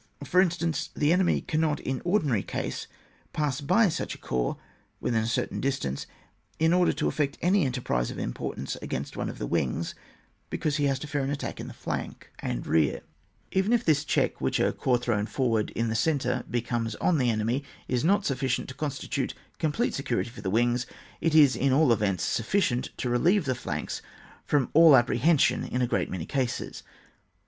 [0.23, 2.87] For instance, the enemy cannot in ordinary cases
[3.33, 4.57] pass by such a corps
[4.99, 6.07] within a certain distance
[6.57, 9.93] in order to effect any enterprise of im portance against one of the wings,
[10.49, 12.63] be cause he has to fear an attack in flank CHAP, vn.] ADVANCED GUARD AND
[12.63, 12.65] OUT^POSTS.
[12.65, 12.91] 23 and
[13.61, 13.63] rear.
[13.63, 17.29] Even if this check whicli a corps thrown forward in the centre imposes on the
[17.29, 20.87] enemy is not sufficient to constitute complete security for the wings,
[21.21, 24.01] it is at all events sufficient to relieve the flanks
[24.49, 26.81] ^m all apprehension in a great many cases.